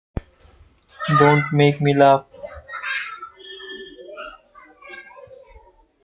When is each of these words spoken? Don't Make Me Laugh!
Don't 1.19 1.53
Make 1.53 1.79
Me 1.79 1.93
Laugh! 1.93 2.25